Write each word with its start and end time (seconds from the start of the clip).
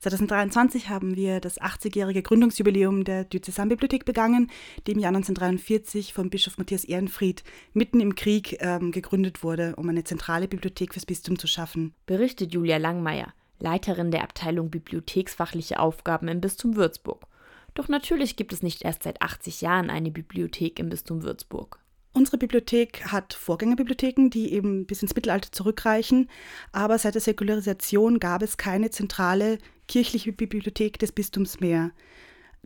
2023 0.00 0.88
haben 0.88 1.14
wir 1.14 1.40
das 1.40 1.60
80-jährige 1.60 2.22
Gründungsjubiläum 2.22 3.04
der 3.04 3.24
Diözesanbibliothek 3.24 4.06
begangen, 4.06 4.50
die 4.86 4.92
im 4.92 4.98
Jahr 4.98 5.10
1943 5.10 6.14
vom 6.14 6.30
Bischof 6.30 6.56
Matthias 6.56 6.84
Ehrenfried 6.84 7.44
mitten 7.74 8.00
im 8.00 8.14
Krieg 8.14 8.56
ähm, 8.60 8.92
gegründet 8.92 9.42
wurde, 9.42 9.76
um 9.76 9.88
eine 9.90 10.02
zentrale 10.02 10.48
Bibliothek 10.48 10.94
fürs 10.94 11.04
Bistum 11.04 11.38
zu 11.38 11.46
schaffen. 11.46 11.92
Berichtet 12.06 12.54
Julia 12.54 12.78
Langmeier, 12.78 13.34
Leiterin 13.58 14.10
der 14.10 14.22
Abteilung 14.22 14.70
Bibliotheksfachliche 14.70 15.78
Aufgaben 15.78 16.28
im 16.28 16.40
Bistum 16.40 16.76
Würzburg. 16.76 17.26
Doch 17.74 17.88
natürlich 17.88 18.36
gibt 18.36 18.54
es 18.54 18.62
nicht 18.62 18.82
erst 18.82 19.02
seit 19.02 19.20
80 19.20 19.60
Jahren 19.60 19.90
eine 19.90 20.10
Bibliothek 20.10 20.78
im 20.78 20.88
Bistum 20.88 21.22
Würzburg. 21.22 21.79
Unsere 22.12 22.38
Bibliothek 22.38 23.04
hat 23.06 23.34
Vorgängerbibliotheken, 23.34 24.30
die 24.30 24.52
eben 24.52 24.84
bis 24.84 25.02
ins 25.02 25.14
Mittelalter 25.14 25.52
zurückreichen, 25.52 26.28
aber 26.72 26.98
seit 26.98 27.14
der 27.14 27.22
Säkularisation 27.22 28.18
gab 28.18 28.42
es 28.42 28.56
keine 28.56 28.90
zentrale 28.90 29.58
kirchliche 29.86 30.32
Bibliothek 30.32 30.98
des 30.98 31.12
Bistums 31.12 31.60
mehr. 31.60 31.92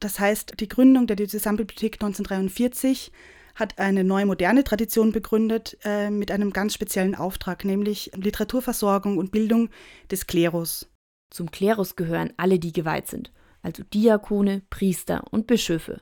Das 0.00 0.18
heißt, 0.18 0.54
die 0.58 0.68
Gründung 0.68 1.06
der 1.06 1.16
Diözesanbibliothek 1.16 1.94
1943 1.94 3.12
hat 3.54 3.78
eine 3.78 4.04
neue 4.04 4.26
moderne 4.26 4.64
Tradition 4.64 5.12
begründet 5.12 5.76
äh, 5.84 6.10
mit 6.10 6.30
einem 6.30 6.52
ganz 6.52 6.74
speziellen 6.74 7.14
Auftrag, 7.14 7.64
nämlich 7.64 8.10
Literaturversorgung 8.14 9.18
und 9.18 9.32
Bildung 9.32 9.70
des 10.10 10.26
Klerus. 10.26 10.88
Zum 11.30 11.50
Klerus 11.50 11.96
gehören 11.96 12.32
alle, 12.36 12.58
die 12.58 12.72
geweiht 12.72 13.08
sind, 13.08 13.32
also 13.62 13.82
Diakone, 13.82 14.62
Priester 14.70 15.24
und 15.30 15.46
Bischöfe. 15.46 16.00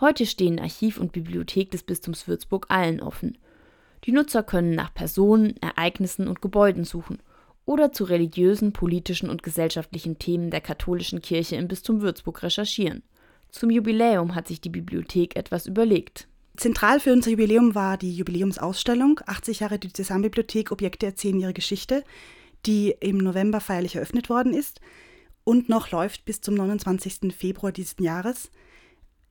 Heute 0.00 0.24
stehen 0.24 0.58
Archiv 0.58 0.98
und 0.98 1.12
Bibliothek 1.12 1.70
des 1.70 1.82
Bistums 1.82 2.26
Würzburg 2.26 2.66
allen 2.70 3.02
offen. 3.02 3.36
Die 4.04 4.12
Nutzer 4.12 4.42
können 4.42 4.74
nach 4.74 4.94
Personen, 4.94 5.56
Ereignissen 5.60 6.26
und 6.26 6.40
Gebäuden 6.40 6.84
suchen 6.84 7.18
oder 7.66 7.92
zu 7.92 8.04
religiösen, 8.04 8.72
politischen 8.72 9.28
und 9.28 9.42
gesellschaftlichen 9.42 10.18
Themen 10.18 10.50
der 10.50 10.62
katholischen 10.62 11.20
Kirche 11.20 11.56
im 11.56 11.68
Bistum 11.68 12.00
Würzburg 12.00 12.42
recherchieren. 12.42 13.02
Zum 13.50 13.68
Jubiläum 13.68 14.34
hat 14.34 14.48
sich 14.48 14.62
die 14.62 14.70
Bibliothek 14.70 15.36
etwas 15.36 15.66
überlegt. 15.66 16.28
Zentral 16.56 16.98
für 16.98 17.12
unser 17.12 17.32
Jubiläum 17.32 17.74
war 17.74 17.98
die 17.98 18.14
Jubiläumsausstellung 18.14 19.20
80 19.26 19.60
Jahre 19.60 19.78
Diözesanbibliothek 19.78 20.72
Objekte 20.72 21.06
erzählen 21.06 21.40
ihre 21.40 21.52
Geschichte, 21.52 22.04
die 22.64 22.94
im 23.00 23.18
November 23.18 23.60
feierlich 23.60 23.96
eröffnet 23.96 24.30
worden 24.30 24.54
ist 24.54 24.80
und 25.44 25.68
noch 25.68 25.90
läuft 25.90 26.24
bis 26.24 26.40
zum 26.40 26.54
29. 26.54 27.34
Februar 27.36 27.72
dieses 27.72 27.96
Jahres. 27.98 28.50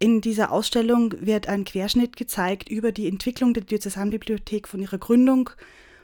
In 0.02 0.22
dieser 0.22 0.54
Ausstellung 0.54 1.14
wird 1.20 1.50
ein 1.50 1.66
Querschnitt 1.66 2.16
gezeigt 2.16 2.70
über 2.70 2.94
die 2.94 3.10
Entwicklung 3.10 3.54
der 3.54 3.64
Diözesanbibliothek 3.64 4.66
von 4.70 4.82
ihrer 4.82 4.98
Gründung 4.98 5.50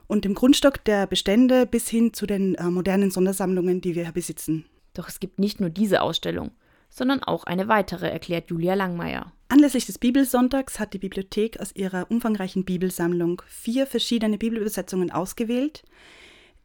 und 0.07 0.25
dem 0.25 0.35
Grundstock 0.35 0.83
der 0.83 1.07
Bestände 1.07 1.65
bis 1.65 1.87
hin 1.87 2.11
zu 2.13 2.25
den 2.25 2.55
äh, 2.55 2.65
modernen 2.65 3.09
Sondersammlungen, 3.09 3.79
die 3.79 3.95
wir 3.95 4.11
besitzen. 4.11 4.65
Doch 4.93 5.07
es 5.07 5.21
gibt 5.21 5.39
nicht 5.39 5.61
nur 5.61 5.69
diese 5.69 6.01
Ausstellung, 6.01 6.51
sondern 6.89 7.23
auch 7.23 7.45
eine 7.45 7.69
weitere, 7.69 8.09
erklärt 8.09 8.49
Julia 8.49 8.73
Langmeier. 8.73 9.31
Anlässlich 9.47 9.85
des 9.85 9.97
Bibelsonntags 9.97 10.77
hat 10.77 10.93
die 10.93 10.99
Bibliothek 10.99 11.61
aus 11.61 11.73
ihrer 11.73 12.11
umfangreichen 12.11 12.65
Bibelsammlung 12.65 13.43
vier 13.47 13.87
verschiedene 13.87 14.37
Bibelübersetzungen 14.37 15.09
ausgewählt. 15.09 15.83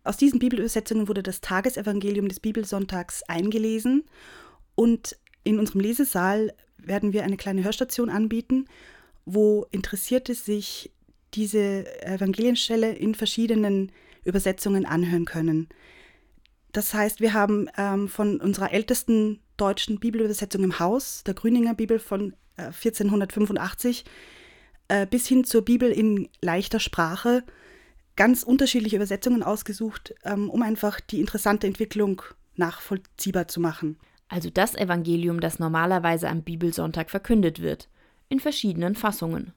Aus 0.03 0.17
diesen 0.17 0.41
Bibelübersetzungen 0.41 1.07
wurde 1.07 1.23
das 1.23 1.41
Tagesevangelium 1.41 2.29
des 2.29 2.41
Bibelsonntags 2.41 3.23
eingelesen 3.29 4.03
und 4.75 5.17
in 5.45 5.61
unserem 5.61 5.81
Lesesaal 5.81 6.53
werden 6.87 7.13
wir 7.13 7.25
eine 7.25 7.37
kleine 7.37 7.65
Hörstation 7.65 8.11
anbieten, 8.11 8.67
wo 9.25 9.67
Interessierte 9.71 10.35
sich 10.35 10.91
diese 11.35 11.87
Evangelienstelle 12.03 12.93
in 12.93 13.15
verschiedenen 13.15 13.93
Übersetzungen 14.25 14.85
anhören 14.87 15.25
können. 15.25 15.69
Das 16.73 16.95
heißt, 16.95 17.21
wir 17.21 17.33
haben 17.33 17.69
ähm, 17.77 18.09
von 18.09 18.41
unserer 18.41 18.73
ältesten 18.73 19.41
deutschen 19.57 19.99
Bibelübersetzung 19.99 20.63
im 20.65 20.79
Haus, 20.79 21.25
der 21.25 21.35
Grüninger 21.35 21.75
Bibel 21.75 21.99
von 21.99 22.35
äh, 22.57 22.67
1485, 22.67 24.05
äh, 24.89 25.07
bis 25.07 25.27
hin 25.27 25.45
zur 25.45 25.65
Bibel 25.65 25.91
in 25.91 26.29
leichter 26.41 26.81
Sprache, 26.81 27.45
ganz 28.17 28.43
unterschiedliche 28.43 28.97
Übersetzungen 28.97 29.43
ausgesucht, 29.43 30.15
ähm, 30.25 30.51
um 30.51 30.63
einfach 30.63 31.01
die 31.01 31.21
interessante 31.21 31.67
Entwicklung 31.67 32.23
nachvollziehbar 32.57 33.49
zu 33.49 33.61
machen 33.61 33.97
also 34.31 34.49
das 34.49 34.77
Evangelium, 34.77 35.41
das 35.41 35.59
normalerweise 35.59 36.29
am 36.29 36.43
Bibelsonntag 36.43 37.11
verkündet 37.11 37.61
wird, 37.61 37.89
in 38.29 38.39
verschiedenen 38.39 38.95
Fassungen. 38.95 39.53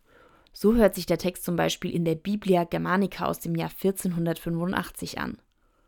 So 0.52 0.74
hört 0.74 0.96
sich 0.96 1.06
der 1.06 1.20
Text 1.20 1.46
zum 1.46 1.56
Beispiel 1.56 1.92
in 1.92 2.06
der 2.06 2.16
Biblia 2.16 2.64
Germanica 2.64 3.26
aus 3.26 3.40
dem 3.40 3.56
Jahr 3.56 3.70
1485 3.70 5.20
an. 5.20 5.38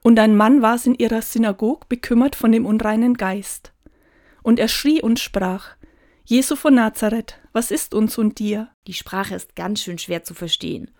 Und 0.03 0.19
ein 0.19 0.37
Mann 0.37 0.61
war 0.61 0.79
in 0.85 0.93
ihrer 0.93 1.23
Synagog 1.23 1.89
bekümmert 1.89 2.35
von 2.35 2.51
dem 2.51 2.67
unreinen 2.67 3.15
Geist. 3.15 3.73
Und 4.43 4.59
er 4.59 4.67
schrie 4.67 5.01
und 5.01 5.19
sprach, 5.19 5.75
Jesu 6.23 6.55
von 6.55 6.75
Nazareth, 6.75 7.39
was 7.53 7.71
ist 7.71 7.95
uns 7.95 8.19
und 8.19 8.37
dir? 8.37 8.69
Die 8.85 8.93
Sprache 8.93 9.33
ist 9.33 9.55
ganz 9.55 9.81
schön 9.81 9.97
schwer 9.97 10.23
zu 10.23 10.35
verstehen. 10.35 10.91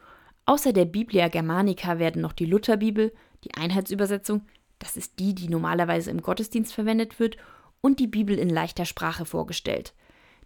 Außer 0.47 0.73
der 0.73 0.85
Biblia 0.85 1.27
Germanica 1.27 1.99
werden 1.99 2.23
noch 2.23 2.33
die 2.33 2.45
Lutherbibel, 2.45 3.13
die 3.43 3.53
Einheitsübersetzung, 3.53 4.41
das 4.79 4.97
ist 4.97 5.19
die, 5.19 5.35
die 5.35 5.49
normalerweise 5.49 6.09
im 6.09 6.21
Gottesdienst 6.21 6.73
verwendet 6.73 7.19
wird, 7.19 7.37
und 7.85 7.99
die 7.99 8.07
Bibel 8.07 8.39
in 8.39 8.49
leichter 8.49 8.83
Sprache 8.85 9.25
vorgestellt. 9.25 9.93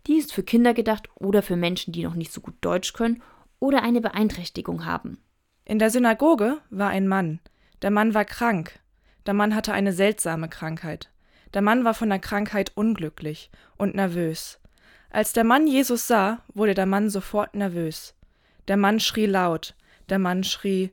Die 0.08 0.18
ist 0.18 0.34
für 0.34 0.44
Kinder 0.44 0.74
gedacht 0.74 1.08
oder 1.16 1.42
für 1.42 1.56
Menschen, 1.56 1.94
die 1.94 2.04
noch 2.04 2.16
nicht 2.16 2.34
so 2.34 2.42
gut 2.42 2.56
Deutsch 2.60 2.92
können 2.92 3.24
oder 3.60 3.82
eine 3.82 4.02
Beeinträchtigung 4.02 4.84
haben. 4.86 5.24
In 5.64 5.80
der 5.80 5.90
Synagoge 5.90 6.58
war 6.70 6.90
ein 6.90 7.08
Mann. 7.08 7.40
Der 7.82 7.92
Mann 7.92 8.14
war 8.14 8.26
krank. 8.26 8.78
Der 9.26 9.34
Mann 9.34 9.56
hatte 9.56 9.72
eine 9.72 9.94
seltsame 9.94 10.50
Krankheit. 10.50 11.12
Der 11.54 11.62
Mann 11.62 11.86
war 11.86 11.94
von 11.94 12.10
der 12.10 12.20
Krankheit 12.20 12.74
unglücklich 12.76 13.52
und 13.78 13.96
nervös. 13.96 14.60
Als 15.10 15.32
der 15.32 15.46
Mann 15.46 15.66
Jesus 15.66 16.08
sah, 16.08 16.44
wurde 16.54 16.74
der 16.74 16.88
Mann 16.88 17.10
sofort 17.10 17.56
nervös. 17.56 18.16
Der 18.68 18.76
Mann 18.76 19.00
schrie 19.00 19.28
laut. 19.28 19.76
Der 20.10 20.20
Mann 20.20 20.44
schrie: 20.44 20.92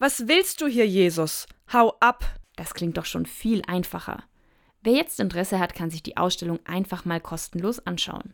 Was 0.00 0.26
willst 0.26 0.60
du 0.60 0.66
hier, 0.66 0.88
Jesus? 0.88 1.46
Hau 1.72 1.94
ab! 2.00 2.24
Das 2.56 2.74
klingt 2.74 2.96
doch 2.96 3.06
schon 3.06 3.26
viel 3.26 3.62
einfacher. 3.68 4.24
Wer 4.84 4.92
jetzt 4.92 5.18
Interesse 5.18 5.58
hat, 5.58 5.74
kann 5.74 5.90
sich 5.90 6.02
die 6.02 6.18
Ausstellung 6.18 6.60
einfach 6.66 7.06
mal 7.06 7.18
kostenlos 7.18 7.84
anschauen. 7.86 8.32